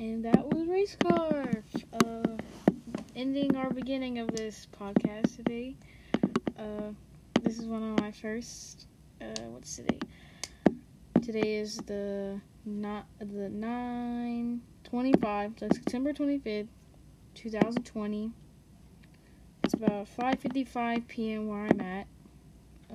And 0.00 0.24
that 0.24 0.46
was 0.54 0.68
Race 0.68 0.94
Car. 0.94 1.44
Uh, 1.92 2.36
ending 3.16 3.56
our 3.56 3.70
beginning 3.70 4.20
of 4.20 4.28
this 4.30 4.68
podcast 4.78 5.34
today. 5.34 5.74
Uh, 6.56 6.92
this 7.42 7.58
is 7.58 7.64
one 7.64 7.82
of 7.82 8.00
my 8.00 8.12
first. 8.12 8.86
Uh, 9.20 9.34
what's 9.48 9.74
today? 9.74 9.98
Today 11.20 11.56
is 11.56 11.78
the 11.78 12.40
not 12.64 13.06
the 13.18 13.48
nine 13.48 14.60
twenty 14.84 15.14
five. 15.20 15.54
So 15.58 15.68
September 15.72 16.12
twenty 16.12 16.38
fifth, 16.38 16.68
two 17.34 17.50
thousand 17.50 17.82
twenty. 17.82 18.30
It's 19.64 19.74
about 19.74 20.06
five 20.06 20.38
fifty 20.38 20.62
five 20.62 21.08
p.m. 21.08 21.48
where 21.48 21.66
I'm 21.66 21.80
at. 21.80 22.06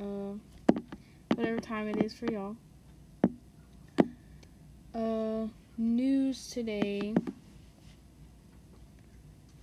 Uh, 0.02 0.38
whatever 1.36 1.60
time 1.60 1.90
it 1.90 1.98
is 1.98 2.14
for 2.14 2.32
y'all. 2.32 2.56
Uh, 4.96 5.48
news 6.34 6.48
today. 6.48 7.14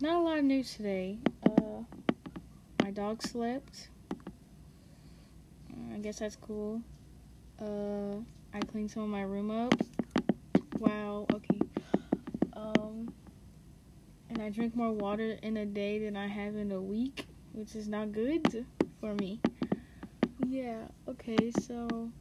Not 0.00 0.14
a 0.14 0.20
lot 0.20 0.38
of 0.38 0.44
news 0.44 0.72
today. 0.76 1.18
Uh, 1.44 1.82
my 2.80 2.92
dog 2.92 3.20
slept. 3.24 3.88
Uh, 5.72 5.94
I 5.96 5.98
guess 5.98 6.20
that's 6.20 6.36
cool. 6.36 6.80
Uh, 7.60 8.22
I 8.54 8.60
cleaned 8.60 8.92
some 8.92 9.02
of 9.02 9.08
my 9.08 9.22
room 9.22 9.50
up. 9.50 9.74
Wow. 10.78 11.26
Okay. 11.34 11.58
Um, 12.52 13.12
and 14.28 14.40
I 14.40 14.50
drink 14.50 14.76
more 14.76 14.92
water 14.92 15.38
in 15.42 15.56
a 15.56 15.66
day 15.66 15.98
than 15.98 16.16
I 16.16 16.28
have 16.28 16.54
in 16.54 16.70
a 16.70 16.80
week, 16.80 17.26
which 17.52 17.74
is 17.74 17.88
not 17.88 18.12
good 18.12 18.64
for 19.00 19.14
me. 19.14 19.40
Yeah. 20.46 20.84
Okay. 21.08 21.50
So 21.62 22.12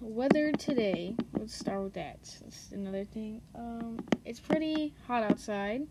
weather 0.00 0.52
today. 0.52 1.14
Let's 1.38 1.54
start 1.54 1.82
with 1.82 1.94
that. 1.94 2.18
That's 2.42 2.72
another 2.72 3.04
thing. 3.04 3.40
Um, 3.54 4.00
it's 4.24 4.40
pretty 4.40 4.94
hot 5.06 5.22
outside 5.22 5.86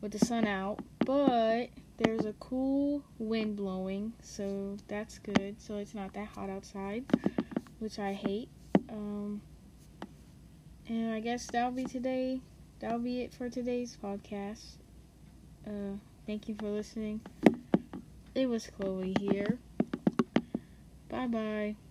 with 0.00 0.12
the 0.12 0.18
sun 0.18 0.46
out, 0.46 0.80
but 1.04 1.68
there's 1.98 2.24
a 2.24 2.32
cool 2.34 3.02
wind 3.18 3.56
blowing, 3.56 4.12
so 4.22 4.76
that's 4.86 5.18
good. 5.18 5.56
So 5.58 5.76
it's 5.76 5.94
not 5.94 6.12
that 6.14 6.28
hot 6.28 6.48
outside, 6.48 7.04
which 7.78 7.98
I 7.98 8.12
hate. 8.12 8.48
Um, 8.90 9.40
and 10.88 11.12
I 11.12 11.20
guess 11.20 11.46
that'll 11.46 11.72
be 11.72 11.84
today. 11.84 12.40
That'll 12.80 13.00
be 13.00 13.22
it 13.22 13.34
for 13.34 13.50
today's 13.50 13.98
podcast. 14.02 14.76
Uh, 15.66 15.96
thank 16.26 16.48
you 16.48 16.54
for 16.58 16.70
listening. 16.70 17.20
It 18.34 18.48
was 18.48 18.68
Chloe 18.68 19.14
here. 19.20 19.58
Bye 21.08 21.26
bye. 21.26 21.87